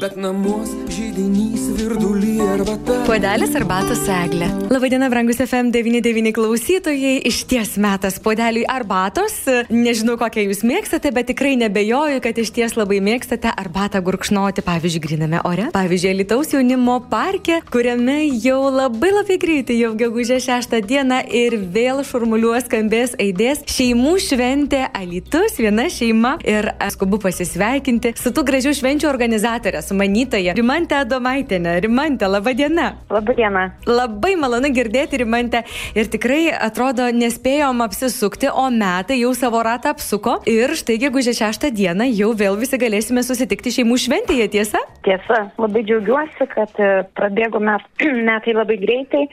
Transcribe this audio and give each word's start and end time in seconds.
bet 0.00 0.16
namuos 0.16 0.70
žydinys 0.88 1.66
virdulį 1.76 2.36
arbata. 2.40 2.94
Puodelis 3.04 3.52
arbatos 3.58 4.00
eglė. 4.08 4.46
Labadiena, 4.72 5.10
brangus 5.12 5.40
FM99 5.44 6.32
klausytojai. 6.36 7.18
Iš 7.28 7.42
ties 7.50 7.74
metas 7.80 8.16
puodeliui 8.22 8.64
arbatos. 8.70 9.34
Nežinau, 9.68 10.16
kokią 10.20 10.46
jūs 10.46 10.62
mėgstate, 10.64 11.12
bet 11.12 11.28
tikrai 11.32 11.52
nebejoju, 11.60 12.22
kad 12.24 12.40
iš 12.40 12.52
ties 12.56 12.76
labai 12.78 13.00
mėgstate 13.04 13.52
arbatą 13.52 14.00
gurkšnoti, 14.06 14.64
pavyzdžiui, 14.64 15.02
griname 15.04 15.42
ore. 15.44 15.68
Pavyzdžiui, 15.74 16.14
Lietuvos 16.22 16.54
jaunimo 16.54 16.96
parke, 17.12 17.60
kuriame 17.68 18.22
jau 18.40 18.62
labai 18.72 19.12
labai 19.18 19.36
greitai, 19.42 19.76
jau 19.82 19.92
gegužė 20.00 20.40
6 20.46 20.80
dieną 20.88 21.20
ir 21.42 21.58
vėl 21.76 22.00
šurmuliuos 22.08 22.70
skambės 22.70 23.18
aidės 23.20 23.66
šeimų 23.68 24.16
šventė 24.30 24.86
Alitus, 24.96 25.60
viena 25.60 25.90
šeima. 25.92 26.38
Ir 26.48 26.72
skubu 26.94 27.20
pasisveikinti 27.20 28.14
su 28.16 28.32
tų 28.32 28.48
gražių 28.48 28.72
švenčių 28.80 29.12
organizatorė, 29.12 29.84
sumanytoja 29.90 30.54
Rimantė 30.56 31.00
Adomaitinė. 31.02 31.76
Rimantė, 31.84 32.28
laba 32.30 32.54
diena. 32.56 32.90
Labą 33.10 33.34
dieną. 33.36 33.66
Labai 33.90 34.34
malonu 34.40 34.70
girdėti 34.74 35.20
Rimantę 35.24 35.64
ir 35.98 36.10
tikrai 36.12 36.42
atrodo 36.54 37.08
nespėjom 37.14 37.82
apsisukti, 37.84 38.50
o 38.50 38.66
metai 38.74 39.20
jau 39.20 39.32
savo 39.36 39.62
ratą 39.66 39.94
apsuko 39.94 40.38
ir 40.50 40.74
štai 40.78 40.98
gegužė 41.04 41.34
6 41.42 41.70
dieną 41.76 42.08
jau 42.12 42.32
vėl 42.36 42.58
visi 42.60 42.78
galėsime 42.80 43.24
susitikti 43.26 43.74
šeimų 43.80 43.98
šventėje, 44.04 44.50
tiesa? 44.56 44.82
Tiesa, 45.06 45.46
labai 45.60 45.84
džiaugiuosi, 45.86 46.48
kad 46.54 46.82
e, 46.82 46.90
prabėgo 47.18 47.62
met, 47.62 47.86
metai 48.30 48.56
labai 48.56 48.78
greitai 48.80 49.26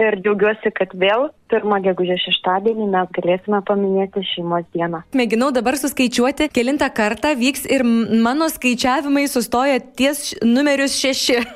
ir 0.00 0.18
džiaugiuosi, 0.22 0.72
kad 0.76 0.94
vėl 0.98 1.30
pirmą 1.52 1.78
gegužės 1.84 2.22
šeštadienį 2.24 2.88
mes 2.92 3.10
galėsime 3.16 3.60
paminėti 3.68 4.22
šeimos 4.30 4.64
dieną. 4.72 5.02
Mėginau 5.18 5.50
dabar 5.54 5.76
suskaičiuoti, 5.80 6.48
kilintą 6.54 6.88
kartą 6.96 7.34
vyks 7.36 7.66
ir 7.68 7.84
mano 7.84 8.48
skaičiavimai 8.52 9.26
sustoja 9.28 9.80
ties 9.80 10.32
numerius 10.44 10.96
šeši. 11.00 11.40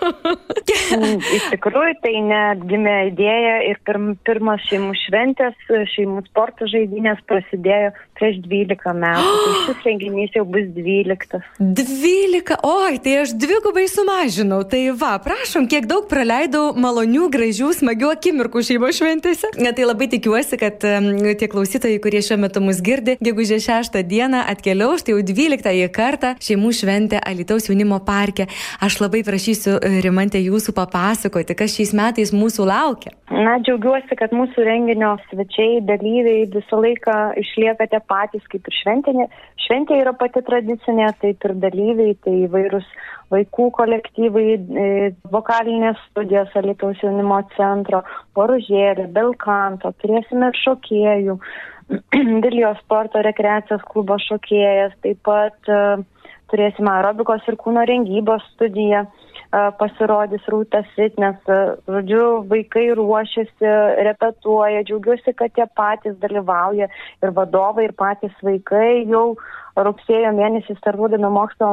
Mm, 0.66 1.20
iš 1.34 1.44
tikrųjų, 1.52 1.92
tai 2.02 2.12
net 2.26 2.62
gimė 2.66 2.94
idėja 3.10 3.54
ir 3.68 3.78
pirm, 3.86 4.08
pirmas 4.26 4.62
šeimų 4.66 4.94
šventės, 4.98 5.54
šeimų 5.92 6.24
sporto 6.26 6.66
žaidynės 6.70 7.20
prasidėjo 7.28 7.92
prieš 8.18 8.40
12 8.44 8.94
metų. 8.98 9.32
Tai 9.46 9.54
šis 9.66 9.84
renginys 9.86 10.34
jau 10.36 10.44
bus 10.48 10.66
12. 10.74 11.40
12, 11.60 12.58
oi, 12.66 12.98
tai 13.02 13.14
aš 13.22 13.34
dvigubai 13.38 13.86
sumažinau. 13.90 14.62
Tai 14.68 14.82
va, 14.98 15.12
prašom, 15.22 15.68
kiek 15.70 15.86
daug 15.90 16.08
praleidau 16.10 16.70
malonių, 16.78 17.28
gražių, 17.34 17.72
smagių 17.80 18.10
akimirkų 18.26 18.62
šeimos 18.66 18.96
šventėse. 18.98 19.52
Tai 19.54 19.84
labai 19.86 20.08
tikiuosi, 20.10 20.58
kad 20.58 20.82
tie 20.82 21.48
klausytojai, 21.50 22.00
kurie 22.02 22.22
šiuo 22.24 22.40
metu 22.42 22.62
mus 22.64 22.80
girdi, 22.82 23.14
gegužė 23.22 23.60
6 23.62 24.00
dieną 24.02 24.40
atkeliaus, 24.50 25.04
tai 25.06 25.14
jau 25.14 25.22
12 25.22 25.86
kartą 25.94 26.32
šeimų 26.42 26.72
šventė 26.74 27.20
Alitaus 27.22 27.68
jaunimo 27.70 28.00
parke. 28.06 28.48
Aš 28.82 28.98
labai 29.04 29.22
prašysiu 29.26 29.76
e, 29.78 30.00
Rimantė 30.02 30.42
jūsų 30.42 30.74
papasakoti, 30.74 31.54
kas 31.54 31.76
šiais 31.78 31.94
metais 31.94 32.34
mūsų 32.34 32.66
laukia. 32.66 33.14
Na, 33.30 33.60
džiaugiuosi, 33.62 34.18
kad 34.18 34.34
mūsų 34.34 34.66
renginio 34.66 35.14
svečiai, 35.30 35.80
dalyviai 35.86 36.48
visą 36.50 36.82
laiką 36.82 37.16
išliekate 37.42 38.02
patys 38.10 38.46
kaip 38.50 38.66
ir 38.66 38.80
šventinė. 38.82 39.30
Šventė 39.66 40.02
yra 40.02 40.14
pati 40.18 40.42
tradicinė, 40.46 41.12
taip 41.22 41.46
ir 41.46 41.54
dalyviai, 41.62 42.18
tai 42.22 42.40
įvairūs 42.46 42.90
vaikų 43.32 43.70
kolektyvai, 43.74 44.46
e, 44.54 44.86
vokalinės 45.32 45.98
studijos 46.10 46.52
Alitaus 46.58 47.00
jaunimo 47.02 47.40
centro, 47.56 48.02
poružėlė, 48.36 49.08
belkanto, 49.16 49.92
turėsime 50.02 50.52
šokėjų, 50.64 51.38
Vilijos 52.44 52.80
sporto 52.82 53.22
rekreacijos 53.22 53.84
klubo 53.86 54.18
šokėjas, 54.22 54.96
taip 55.04 55.20
pat 55.26 55.70
uh, 55.70 56.02
turėsime 56.50 56.90
aerobikos 56.96 57.46
ir 57.46 57.58
kūno 57.60 57.84
rengybos 57.86 58.42
studiją, 58.54 59.04
uh, 59.06 59.68
pasirodys 59.78 60.48
rūtas 60.50 60.88
fitness, 60.96 61.38
uh, 61.46 61.76
žodžiu, 61.86 62.24
vaikai 62.50 62.88
ruošiasi, 62.98 63.70
repetuoja, 64.08 64.82
džiaugiuosi, 64.88 65.36
kad 65.38 65.54
jie 65.54 65.68
patys 65.78 66.18
dalyvauja 66.24 66.90
ir 67.22 67.36
vadovai, 67.38 67.86
ir 67.86 67.94
patys 67.94 68.34
vaikai. 68.42 69.06
Jau 69.12 69.36
rugsėjo 69.76 70.32
mėnesį 70.32 70.78
startuodami 70.80 71.30
mokslo, 71.30 71.70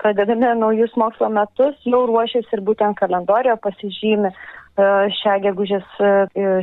pradedami 0.00 0.54
naujus 0.58 0.94
mokslo 0.98 1.28
metus, 1.30 1.76
jau 1.86 2.06
ruošiasi 2.08 2.56
ir 2.56 2.62
būtent 2.64 2.96
kalendorijoje 2.98 3.60
pasižymė 3.68 4.32
E, 4.32 4.63
šią 4.74 5.34
gegužės 5.44 5.84
e, 6.02 6.10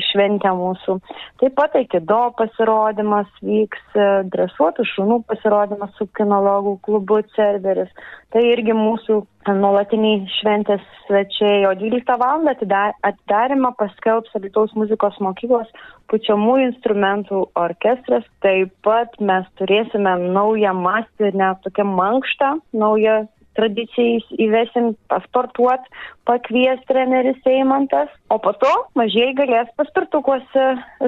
šventę 0.09 0.51
mūsų. 0.57 0.97
Taip 1.39 1.55
pat 1.55 1.75
aikido 1.79 2.19
pasirodymas 2.35 3.29
vyks, 3.41 3.83
e, 3.95 4.07
dresuotų 4.33 4.85
šunų 4.91 5.21
pasirodymas 5.29 5.93
su 5.95 6.07
kinologų 6.17 6.77
klubu 6.83 7.21
Cerveris. 7.35 7.91
Tai 8.31 8.43
irgi 8.47 8.75
mūsų 8.75 9.21
nuolatiniai 9.47 10.27
šventės 10.39 10.83
svečiai. 11.07 11.65
O 11.67 11.73
12 11.75 12.17
val. 12.19 12.47
atidarimą 12.51 13.73
paskelbs 13.79 14.35
Alitaus 14.35 14.73
muzikos 14.75 15.17
mokyklos 15.19 15.67
pučiamų 16.11 16.57
instrumentų 16.67 17.45
orkestras. 17.55 18.23
Taip 18.43 18.73
pat 18.83 19.19
mes 19.19 19.47
turėsime 19.59 20.17
naują 20.35 20.73
mąstį, 20.73 21.31
net 21.33 21.63
tokią 21.63 21.87
mankštą, 21.87 22.57
naują 22.73 23.27
tradicijais 23.57 24.25
įvesim 24.41 24.93
pasportuot, 25.11 25.85
pakvies 26.29 26.81
treneris 26.89 27.39
Eimantas, 27.49 28.11
o 28.31 28.37
po 28.39 28.53
to 28.55 28.71
mažieji 28.95 29.35
galės 29.35 29.69
paspirtukuose 29.79 30.65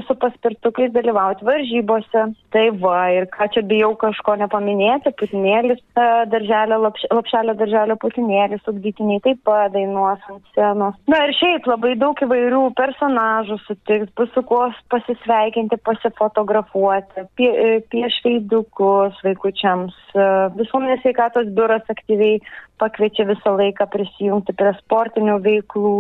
su 0.07 0.16
paspirtukais 0.19 0.91
dalyvauti 0.95 1.45
varžybose. 1.47 2.25
Tai 2.53 2.66
va, 2.84 2.97
ir 3.16 3.28
ką 3.34 3.47
čia 3.53 3.63
bijau 3.69 3.94
kažko 4.00 4.35
nepaminėti, 4.41 5.13
putinėlis, 5.19 5.79
e, 5.95 6.07
darželio, 6.34 6.81
lapš, 6.84 7.06
lapšelio 7.13 7.56
darželio 7.59 7.97
putinėlis, 8.01 8.66
ugdytiniai 8.69 9.23
taip 9.25 9.39
pat 9.47 9.73
dainuos 9.73 10.22
ant 10.29 10.44
scenos. 10.51 11.00
Na 11.09 11.23
ir 11.28 11.35
šiaip 11.39 11.69
labai 11.69 11.95
daug 12.01 12.19
įvairių 12.28 12.63
personažų 12.78 13.59
sutiks, 13.63 14.11
bus 14.19 14.31
su 14.35 14.44
kuo 14.50 14.67
pasisveikinti, 14.94 15.79
pasifotografuoti, 15.88 17.25
pie, 17.40 17.50
e, 17.50 17.79
pieš 17.94 18.19
veidukus 18.28 19.17
vaikučiams. 19.25 19.95
E, 20.13 20.29
visuomenės 20.59 21.01
sveikatos 21.05 21.50
biuras 21.55 21.88
aktyviai 21.94 22.41
pakviečia 22.81 23.25
visą 23.29 23.53
laiką 23.57 23.88
prisijungti 23.94 24.56
prie 24.57 24.73
sportinių 24.79 25.38
veiklų. 25.44 25.94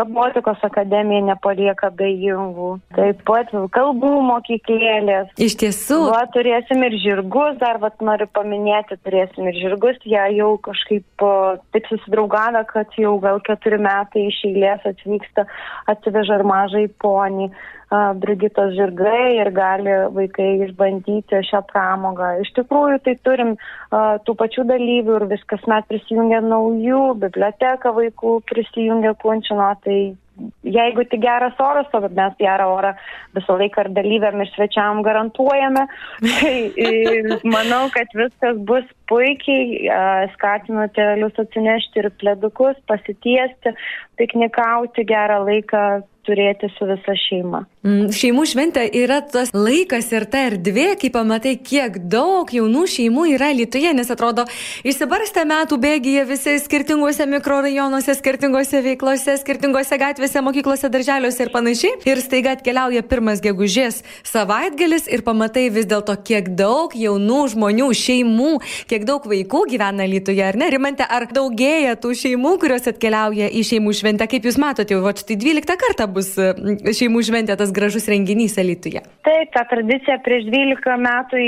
Robotikos 0.00 0.62
akademija 0.66 1.22
nepalieka 1.30 1.90
bejingų. 1.96 2.70
Taip 2.96 3.22
pat 3.28 3.52
kalbų 3.76 4.12
mokyklėlės. 4.28 5.32
Iš 5.40 5.56
tiesų. 5.62 6.00
Va, 6.10 6.22
turėsim 6.34 6.84
ir 6.86 6.96
žirgus, 7.02 7.58
dar 7.62 7.80
vat, 7.82 7.98
noriu 8.04 8.28
paminėti, 8.34 8.98
turėsim 9.04 9.50
ir 9.50 9.58
žirgus. 9.62 10.00
Jie 10.04 10.22
jau 10.38 10.52
kažkaip 10.64 11.26
taip 11.74 11.90
susidraugavę, 11.90 12.64
kad 12.70 12.96
jau 13.00 13.16
gal 13.22 13.42
keturi 13.46 13.80
metai 13.82 14.28
iš 14.30 14.40
eilės 14.50 14.86
atvyksta, 14.92 15.46
atsiveža 15.90 16.40
ir 16.40 16.48
mažai 16.48 16.86
ponį. 17.02 17.50
Brigitos 17.90 18.76
žirgai 18.76 19.40
ir 19.40 19.50
gali 19.50 19.94
vaikai 20.14 20.50
išbandyti 20.68 21.42
šią 21.48 21.64
pramogą. 21.72 22.36
Iš 22.44 22.52
tikrųjų, 22.60 23.00
tai 23.02 23.16
turim 23.26 23.56
tų 23.90 24.36
pačių 24.38 24.64
dalyvių 24.68 25.16
ir 25.18 25.28
vis 25.32 25.42
kasmet 25.50 25.88
prisijungia 25.90 26.38
naujų, 26.46 27.02
biblioteka 27.24 27.90
vaikų 27.96 28.36
prisijungia 28.46 29.16
kunčino, 29.18 29.72
tai 29.82 29.98
jeigu 30.62 31.04
tik 31.10 31.20
geras 31.22 31.58
oras, 31.60 31.88
o 31.92 32.00
mes 32.00 32.36
gerą 32.38 32.68
orą 32.76 32.92
visą 33.36 33.56
laiką 33.60 33.84
ir 33.84 33.90
dalyviam 33.96 34.40
ir 34.40 34.50
svečiam 34.54 35.02
garantuojame, 35.06 35.86
tai 36.38 36.54
manau, 37.56 37.88
kad 37.94 38.14
viskas 38.16 38.60
bus 38.70 38.86
puikiai, 39.10 39.90
skatinu 40.36 40.86
tėvelius 40.96 41.42
atsinešti 41.44 42.04
ir 42.04 42.10
pledukus, 42.22 42.78
pasitiesti, 42.90 43.74
piknikauti 44.20 45.06
gerą 45.08 45.42
laiką 45.48 45.84
turėti 46.28 46.68
su 46.76 46.86
visa 46.88 47.16
šeima. 47.26 47.64
Mm, 47.80 48.10
šeimų 48.12 48.42
šventė 48.44 48.82
yra 48.92 49.22
tas 49.24 49.54
laikas 49.56 50.10
ir 50.12 50.26
ta 50.28 50.42
erdvė, 50.50 50.98
kai 51.00 51.08
pamatai, 51.14 51.54
kiek 51.64 51.94
daug 52.12 52.50
jaunų 52.52 52.82
šeimų 52.92 53.22
yra 53.38 53.46
Lietuvoje, 53.56 53.94
nes 53.96 54.10
atrodo, 54.12 54.42
išsibarstę 54.84 55.46
metų 55.48 55.78
bėgyje 55.80 56.26
visi 56.28 56.58
skirtinguose 56.60 57.24
mikrorajonuose, 57.24 58.12
skirtingose 58.18 58.82
veiklose, 58.84 59.38
skirtingose 59.40 59.96
gatvėse, 59.96 60.42
mokyklose, 60.44 60.90
darželiuose 60.92 61.46
ir 61.46 61.52
panašiai. 61.54 61.94
Ir 62.04 62.20
staiga 62.20 62.52
atkeliauja 62.58 63.00
pirmas 63.08 63.40
gegužės 63.40 64.02
savaitgalis 64.28 65.08
ir 65.08 65.24
pamatai 65.24 65.70
vis 65.72 65.88
dėlto, 65.88 66.18
kiek 66.20 66.52
daug 66.60 66.92
jaunų 66.92 67.40
žmonių, 67.54 67.88
šeimų, 67.96 68.50
kiek 68.92 69.08
daug 69.08 69.24
vaikų 69.24 69.64
gyvena 69.72 70.04
Lietuvoje, 70.04 70.44
ar 70.50 70.60
ne? 70.60 70.68
Rimante, 70.76 71.08
ar 71.08 71.30
daugėja 71.32 71.96
tų 71.96 72.12
šeimų, 72.26 72.58
kurios 72.60 72.92
atkeliauja 72.92 73.48
į 73.48 73.64
šeimų 73.72 73.96
šventę, 74.02 74.28
kaip 74.28 74.52
jūs 74.52 74.60
matote, 74.60 75.00
jau 75.00 75.16
štai 75.24 75.40
12 75.40 75.80
kartą 75.86 76.10
bus 76.12 76.34
e, 76.36 76.52
šeimų 76.92 77.24
šventė, 77.24 77.56
tas 77.56 77.69
gražus 77.74 78.08
renginys 78.10 78.56
Elytuje. 78.60 79.02
Taip, 79.26 79.50
ta 79.54 79.64
tradicija 79.70 80.18
prieš 80.24 80.46
12 80.50 80.96
metų 81.06 81.42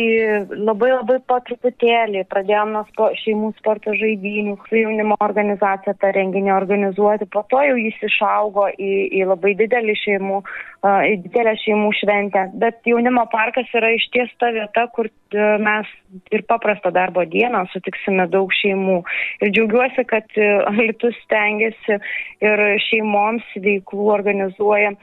labai 0.56 0.90
labai 0.94 1.18
po 1.28 1.38
truputėlį 1.46 2.24
pradėjome 2.30 2.76
nuo 2.76 2.84
spo, 2.90 3.10
šeimų 3.22 3.52
sporto 3.60 3.94
žaidinių, 3.98 4.58
su 4.68 4.80
jaunimo 4.80 5.16
organizacija 5.24 5.96
tą 6.00 6.12
renginį 6.16 6.54
organizuoti, 6.56 7.28
po 7.32 7.44
to 7.50 7.62
jau 7.66 7.78
jis 7.80 7.98
išaugo 8.10 8.68
į, 8.76 8.92
į 9.20 9.26
labai 9.32 9.56
didelį 9.60 9.96
šeimų 10.04 10.42
į 10.82 11.18
didelę 11.22 11.54
šeimų 11.62 11.92
šventę. 11.94 12.48
Bet 12.58 12.80
jaunimo 12.86 13.22
parkas 13.30 13.70
yra 13.76 13.92
iš 13.94 14.08
ties 14.14 14.30
ta 14.42 14.50
vieta, 14.54 14.88
kur 14.94 15.06
e, 15.06 15.44
mes 15.62 15.86
ir 16.34 16.42
paprastą 16.50 16.90
darbo 16.90 17.22
dieną 17.22 17.68
sutiksime 17.70 18.26
daug 18.32 18.50
šeimų. 18.58 18.98
Ir 19.42 19.52
džiaugiuosi, 19.54 20.04
kad 20.10 20.26
e, 20.34 20.48
Alitus 20.72 21.14
stengiasi 21.22 22.00
ir 22.42 22.64
šeimoms 22.88 23.46
veiklų 23.54 24.10
organizuoja 24.16 24.96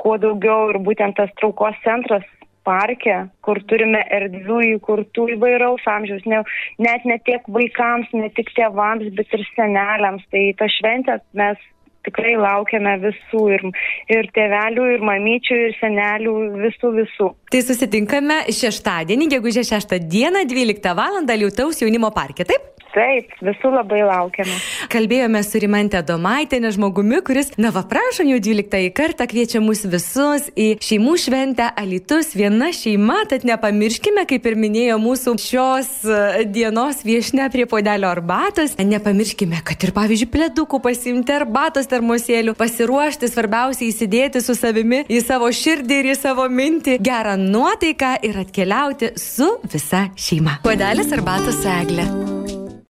kuo 0.00 0.16
daugiau 0.20 0.70
ir 0.72 0.80
būtent 0.86 1.16
tas 1.18 1.32
traukos 1.40 1.76
centras 1.84 2.24
parke, 2.64 3.16
kur 3.44 3.60
turime 3.68 4.00
erdvių 4.18 4.62
įkurtų 4.78 5.28
įvairaus 5.36 5.84
amžiaus, 5.90 6.24
ne, 6.30 6.40
net 6.80 7.04
ne 7.08 7.18
tiek 7.26 7.44
vaikams, 7.56 8.08
ne 8.16 8.30
tik 8.36 8.50
tėvams, 8.56 9.12
bet 9.18 9.36
ir 9.36 9.44
seneliams. 9.52 10.24
Tai 10.32 10.44
tą 10.60 10.70
šventę 10.78 11.20
mes 11.36 11.60
tikrai 12.04 12.34
laukiame 12.40 12.96
visų 13.04 13.42
ir, 13.56 13.64
ir 14.12 14.28
tėvelių, 14.36 14.88
ir 14.96 15.04
mamyčių, 15.08 15.60
ir 15.68 15.76
senelių, 15.80 16.34
visų 16.64 16.92
visų. 16.98 17.30
Tai 17.52 17.62
susitinkame 17.64 18.42
šeštadienį, 18.52 19.30
gegužės 19.36 19.72
6 19.72 19.98
dieną, 20.04 20.44
12 20.50 20.96
val. 20.98 21.22
Lietaus 21.34 21.80
jaunimo 21.82 22.12
parke, 22.14 22.46
taip? 22.48 22.73
Taip, 22.94 23.32
visų 23.42 23.72
labai 23.74 24.04
laukiame. 24.06 24.54
Kalbėjome 24.92 25.40
su 25.42 25.58
Rimantė 25.62 25.98
Domaitėne 26.06 26.70
žmogumi, 26.74 27.18
kuris, 27.26 27.50
na 27.58 27.72
va, 27.74 27.82
prašom 27.90 28.28
jau 28.30 28.38
12 28.38 28.92
kartą 28.94 29.26
kviečia 29.30 29.58
mus 29.64 29.82
visus 29.90 30.46
į 30.54 30.68
šeimų 30.84 31.16
šventę 31.18 31.66
Alitus 31.80 32.30
viena 32.38 32.70
šeima, 32.74 33.24
tad 33.30 33.46
nepamirškime, 33.48 34.22
kaip 34.30 34.46
ir 34.46 34.58
minėjo 34.60 34.98
mūsų 35.02 35.34
šios 35.42 35.90
e, 36.06 36.44
dienos 36.54 37.02
viešne 37.06 37.48
prie 37.50 37.66
podelio 37.70 38.12
arbatos, 38.12 38.76
nepamirškime, 38.78 39.64
kad 39.66 39.88
ir 39.88 39.94
pavyzdžiui 39.96 40.30
plėdukų 40.36 40.80
pasimti 40.84 41.34
arbatos 41.34 41.90
termosėlių, 41.90 42.54
pasiruošti, 42.60 43.32
svarbiausia 43.32 43.88
įsidėti 43.88 44.44
su 44.44 44.54
savimi 44.54 45.02
į 45.10 45.18
savo 45.24 45.50
širdį 45.50 45.98
ir 46.04 46.12
į 46.12 46.16
savo 46.20 46.46
mintį 46.46 47.00
gerą 47.02 47.34
nuotaiką 47.42 48.14
ir 48.30 48.38
atkeliauti 48.46 49.16
su 49.18 49.56
visa 49.66 50.06
šeima. 50.14 50.60
Podelis 50.62 51.10
arbatos 51.18 51.64
eglė. 51.80 52.33